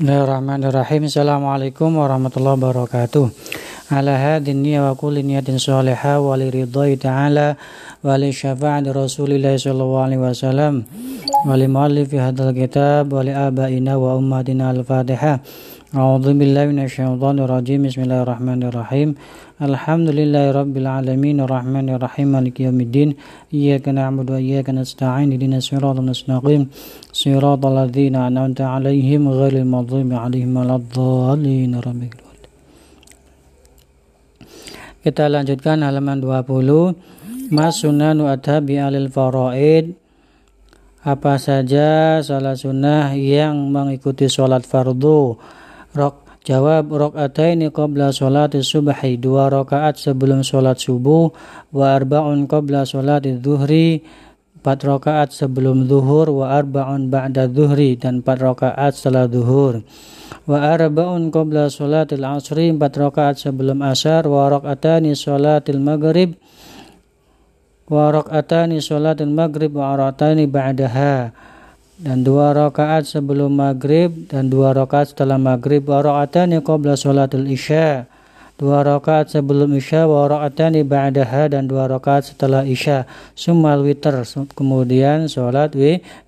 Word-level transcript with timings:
Bismillahirrahmanirrahim. 0.00 1.12
Assalamualaikum 1.12 2.00
warahmatullahi 2.00 2.56
wabarakatuh. 2.56 3.28
Ala 3.92 4.16
hadin 4.16 4.64
niyya 4.64 4.88
wa 4.88 4.96
kulli 4.96 5.20
niyatin 5.20 5.60
salihah 5.60 6.24
wa 6.24 6.40
li 6.40 6.48
ridhai 6.48 6.96
ta'ala 6.96 7.60
wa 8.00 8.16
li 8.16 8.32
syafa'ati 8.32 8.96
Rasulillah 8.96 9.60
sallallahu 9.60 10.00
alaihi 10.00 10.24
wasallam 10.24 10.88
wa 11.46 11.56
li 11.56 11.66
muallifi 11.68 12.20
hadzal 12.20 12.52
kitab 12.52 13.12
wa 13.12 13.24
li 13.24 13.32
abaina 13.32 13.96
wa 13.96 14.16
ummatina 14.20 14.70
al-Fatihah. 14.76 15.40
A'udzu 15.90 16.36
billahi 16.36 16.68
minasyaitonir 16.70 17.48
rajim. 17.48 17.82
Bismillahirrahmanirrahim. 17.88 19.16
Alhamdulillahi 19.58 20.52
rabbil 20.54 20.86
alamin 20.86 21.40
arrahmanir 21.40 21.98
rahim 21.98 22.36
maliki 22.36 22.68
yaumiddin. 22.68 23.16
Iyyaka 23.50 23.90
na'budu 23.90 24.36
wa 24.36 24.40
iyyaka 24.40 24.72
nasta'in. 24.76 25.32
Ihdinas 25.32 25.66
siratal 25.66 26.04
mustaqim. 26.04 26.68
Siratal 27.10 27.72
ladzina 27.72 28.28
an'amta 28.28 28.70
'alaihim 28.70 29.26
ghairil 29.32 29.64
maghdubi 29.64 30.14
'alaihim 30.14 30.54
waladdallin. 30.54 31.74
Kita 35.00 35.24
lanjutkan 35.32 35.80
halaman 35.80 36.20
20. 36.20 37.48
Mas 37.50 37.80
sunanu 37.80 38.28
adhabi 38.28 38.76
alil 38.78 39.08
faraid. 39.08 39.99
Apa 41.00 41.40
saja 41.40 42.20
salah 42.20 42.52
sunnah 42.52 43.16
yang 43.16 43.72
mengikuti 43.72 44.28
sholat 44.28 44.68
fardu? 44.68 45.40
Rok 45.96 46.30
Jawab 46.40 46.88
rakaataini 46.88 47.68
qabla 47.68 48.16
sholati 48.16 48.64
subhi. 48.64 49.20
Dua 49.20 49.52
rakaat 49.52 50.00
sebelum 50.00 50.40
sholat 50.40 50.80
subuh. 50.80 51.32
Wa 51.72 51.96
arba'un 52.00 52.48
qabla 52.48 52.88
sholati 52.88 53.36
dhuhri. 53.36 54.00
Empat 54.60 54.84
rakaat 54.84 55.36
sebelum 55.36 55.84
zuhur. 55.84 56.32
Wa 56.32 56.56
arba'un 56.56 57.12
ba'da 57.12 57.44
dhuhri. 57.44 58.00
Dan 58.00 58.24
empat 58.24 58.40
rakaat 58.40 58.92
setelah 58.96 59.28
zuhur. 59.28 59.84
Wa 60.48 60.76
arba'un 60.76 61.28
qabla 61.28 61.68
sholatil 61.68 62.24
asri. 62.24 62.72
Empat 62.72 62.96
rakaat 62.96 63.36
sebelum 63.40 63.84
asar. 63.84 64.24
Wa 64.24 64.48
rakaatani 64.48 65.12
sholatil 65.12 65.80
maghrib 65.80 66.40
wa 67.90 68.14
rakaatani 68.14 68.78
sholatil 68.78 69.34
maghrib 69.34 69.74
wa 69.74 69.98
rakaatani 69.98 70.46
ba'daha. 70.46 71.34
Dan 72.00 72.24
dua 72.24 72.56
rakaat 72.56 73.04
sebelum 73.04 73.52
maghrib 73.60 74.30
dan 74.30 74.48
dua 74.48 74.72
rakaat 74.72 75.12
setelah 75.12 75.36
maghrib. 75.36 75.84
Wa 75.84 76.00
raka'atani 76.00 76.62
qabla 76.62 76.94
sholatul 76.94 77.50
isya. 77.50 78.06
Dua 78.56 78.80
rakaat 78.80 79.34
sebelum 79.34 79.74
isya 79.74 80.06
wa 80.06 80.30
raka'atani 80.30 80.86
ba'daha 80.86 81.50
dan 81.50 81.66
dua 81.66 81.90
rakaat 81.90 82.30
setelah 82.30 82.62
isya. 82.62 83.10
Sumal 83.34 83.82
witer 83.82 84.22
kemudian 84.54 85.26
sholat 85.26 85.74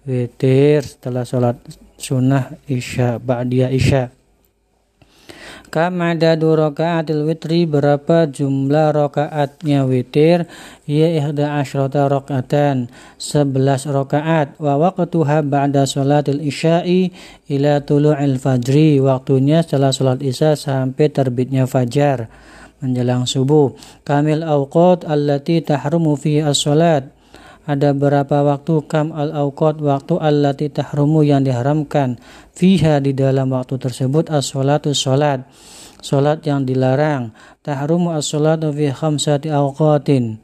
witir 0.04 0.82
setelah 0.82 1.22
sholat 1.22 1.56
sunnah 2.02 2.52
isya 2.66 3.22
ba'diyah 3.22 3.70
isya 3.70 4.10
Kam 5.72 6.04
adadu 6.04 6.52
rakaatil 6.52 7.24
witri 7.24 7.64
berapa 7.64 8.28
jumlah 8.28 8.92
rakaatnya 8.92 9.88
witir? 9.88 10.44
Ya 10.84 11.08
ihda 11.08 11.56
asyrata 11.64 12.12
rakaatan 12.12 12.92
11 13.16 13.88
rakaat. 13.88 14.52
Wa 14.60 14.76
waqtuha 14.76 15.40
ba'da 15.40 15.88
salatil 15.88 16.44
isya'i 16.44 17.16
ila 17.48 17.80
tulu'il 17.80 18.36
fajri 18.36 19.00
waktunya 19.00 19.64
setelah 19.64 19.96
salat 19.96 20.20
isya 20.20 20.60
sampai 20.60 21.08
terbitnya 21.08 21.64
fajar 21.64 22.28
menjelang 22.84 23.24
subuh. 23.24 23.72
Kamil 24.04 24.44
awqat 24.44 25.08
allati 25.08 25.64
tahrumu 25.64 26.20
fi 26.20 26.44
as-salat 26.44 27.08
ada 27.62 27.94
berapa 27.94 28.42
waktu 28.42 28.82
kam 28.90 29.14
al 29.14 29.30
awqat 29.30 29.78
waktu 29.78 30.18
allati 30.18 30.66
tahrumu 30.66 31.22
yang 31.22 31.46
diharamkan 31.46 32.18
fiha 32.58 32.98
di 32.98 33.14
dalam 33.14 33.54
waktu 33.54 33.78
tersebut? 33.78 34.34
As-salatu 34.34 34.90
salat. 34.90 35.46
Salat 36.02 36.42
yang 36.42 36.66
dilarang. 36.66 37.30
Tahrumu 37.62 38.18
as-salatu 38.18 38.74
fi 38.74 38.90
khamsati 38.90 39.54
awqatin. 39.54 40.42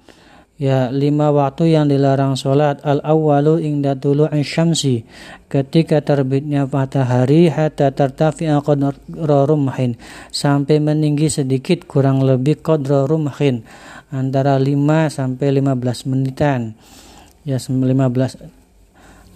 Ya 0.63 0.95
lima 0.95 1.35
waktu 1.35 1.75
yang 1.75 1.91
dilarang 1.91 2.39
salat. 2.39 2.79
Al 2.87 3.03
awwalu 3.03 3.67
inda 3.67 3.99
tulu'i 3.99 4.47
syamsi. 4.47 5.03
Ketika 5.51 5.99
terbitnya 5.99 6.71
matahari 6.71 7.51
hatta 7.51 7.91
tartafi'a 7.91 8.63
qadra 8.63 9.43
rumhin. 9.43 9.99
Sampai 10.31 10.79
meninggi 10.79 11.27
sedikit 11.27 11.83
kurang 11.91 12.23
lebih 12.23 12.63
qadra 12.63 13.11
rumhin. 13.11 13.67
Antara 14.15 14.55
5 14.55 15.11
sampai 15.11 15.59
15 15.59 16.07
menitan 16.07 16.79
ya 17.49 17.57
15 17.57 17.97
5 17.97 18.05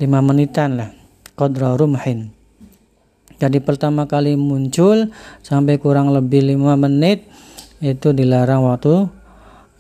menitan 0.05 0.77
lah. 0.77 0.93
Qadra 1.33 1.73
rumhin 1.81 2.37
jadi 3.43 3.59
pertama 3.59 4.07
kali 4.07 4.39
muncul 4.39 5.11
sampai 5.43 5.75
kurang 5.83 6.15
lebih 6.15 6.47
lima 6.47 6.79
menit 6.79 7.27
itu 7.83 8.15
dilarang 8.15 8.63
waktu 8.63 9.11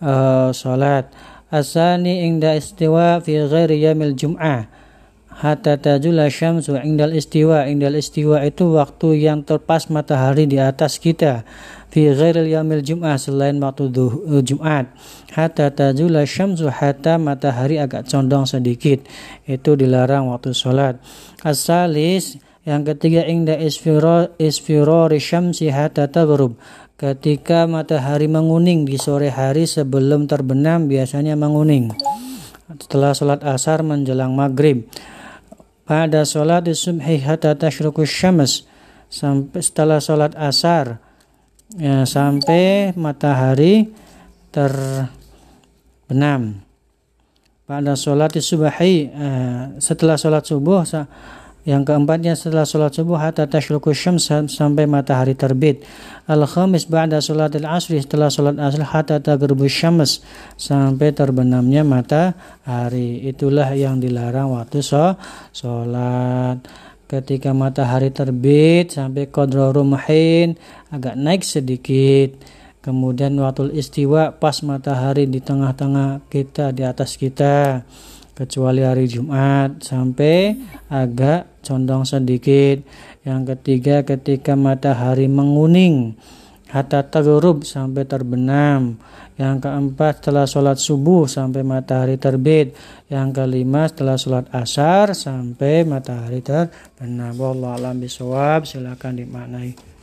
uh, 0.02 0.50
sholat. 0.50 1.06
Asani 1.46 2.26
ingda 2.26 2.58
istiwa 2.58 3.22
fi 3.22 3.38
ghairi 3.46 3.78
yamil 3.78 4.18
jum'ah 4.18 4.66
hatta 5.38 5.80
tajula 5.80 6.28
syamsu 6.28 6.76
indal 6.82 7.16
istiwa 7.16 7.64
indal 7.70 7.96
istiwa 7.96 8.44
itu 8.44 8.76
waktu 8.76 9.24
yang 9.24 9.46
terpas 9.46 9.88
matahari 9.88 10.44
di 10.44 10.60
atas 10.60 11.00
kita 11.00 11.46
fi 11.88 12.12
ghairil 12.12 12.48
yamil 12.48 12.84
jum'ah 12.84 13.16
selain 13.16 13.56
waktu 13.60 13.88
uh, 13.92 14.42
Jumat 14.44 14.92
hatta 15.32 15.72
tajula 15.72 16.28
syamsu 16.28 16.68
hatta 16.68 17.16
matahari 17.16 17.80
agak 17.80 18.08
condong 18.08 18.44
sedikit 18.44 19.04
itu 19.48 19.70
dilarang 19.72 20.28
waktu 20.28 20.52
sholat 20.52 21.00
asalis 21.40 22.40
yang 22.62 22.86
ketiga 22.86 23.26
inda 23.26 23.58
isfiro 23.58 24.30
isfirori 24.38 25.18
syamsi 25.18 25.66
hatta 25.66 26.06
taghrub. 26.06 26.54
Ketika 26.94 27.66
matahari 27.66 28.30
menguning 28.30 28.86
di 28.86 28.94
sore 28.94 29.34
hari 29.34 29.66
sebelum 29.66 30.30
terbenam 30.30 30.86
biasanya 30.86 31.34
menguning. 31.34 31.90
Setelah 32.78 33.18
sholat 33.18 33.40
asar 33.42 33.82
menjelang 33.82 34.38
maghrib. 34.38 34.86
Pada 35.82 36.22
sholat 36.22 36.66
subhi 36.70 37.18
hatta 37.22 37.58
tashruku 37.58 38.06
syams. 38.06 38.66
Sampai 39.12 39.60
setelah 39.60 40.00
sholat 40.00 40.32
asar 40.40 40.96
ya, 41.76 42.08
sampai 42.08 42.96
matahari 42.96 43.92
terbenam. 44.48 45.12
Pada 47.68 47.92
sholat 47.92 48.32
subhi 48.40 49.12
eh, 49.12 49.62
setelah 49.82 50.16
sholat 50.16 50.48
subuh 50.48 50.86
yang 51.62 51.86
keempatnya 51.86 52.34
setelah 52.34 52.66
sholat 52.66 52.90
subuh 52.90 53.22
hatta 53.22 53.46
tashruku 53.46 53.94
syams 53.94 54.26
sampai 54.26 54.90
matahari 54.90 55.38
terbit. 55.38 55.86
Al-khamis 56.26 56.90
ba'da 56.90 57.22
sholatil 57.22 57.66
asri 57.70 58.02
setelah 58.02 58.34
sholat 58.34 58.58
asr 58.58 58.82
hatta 58.82 59.22
taghrubu 59.22 59.70
syams 59.70 60.26
sampai 60.58 61.14
terbenamnya 61.14 61.86
matahari. 61.86 63.22
Itulah 63.30 63.70
yang 63.78 64.02
dilarang 64.02 64.58
waktu 64.58 64.82
sholat. 65.54 66.58
Ketika 67.06 67.54
matahari 67.54 68.10
terbit 68.10 68.98
sampai 68.98 69.30
qadra 69.30 69.70
rumhin 69.70 70.58
agak 70.90 71.14
naik 71.14 71.46
sedikit. 71.46 72.42
Kemudian 72.82 73.38
waktu 73.38 73.70
istiwa 73.78 74.34
pas 74.34 74.58
matahari 74.66 75.30
di 75.30 75.38
tengah-tengah 75.38 76.26
kita 76.26 76.74
di 76.74 76.82
atas 76.82 77.14
kita 77.14 77.86
kecuali 78.32 78.80
hari 78.82 79.08
Jumat 79.08 79.84
sampai 79.84 80.56
agak 80.88 81.62
condong 81.64 82.08
sedikit. 82.08 82.82
Yang 83.22 83.54
ketiga 83.54 84.02
ketika 84.02 84.58
matahari 84.58 85.30
menguning 85.30 86.18
hatta 86.72 87.06
taghrub 87.06 87.62
sampai 87.62 88.08
terbenam. 88.08 88.98
Yang 89.36 89.64
keempat 89.64 90.20
setelah 90.20 90.44
sholat 90.44 90.76
subuh 90.76 91.24
sampai 91.24 91.64
matahari 91.64 92.16
terbit. 92.20 92.76
Yang 93.08 93.28
kelima 93.42 93.88
setelah 93.88 94.16
sholat 94.18 94.46
asar 94.52 95.16
sampai 95.16 95.84
matahari 95.88 96.40
terbenam. 96.40 97.32
Wallahu 97.36 97.76
alam. 97.78 97.96
Silakan 98.04 99.12
dimaknai. 99.20 99.91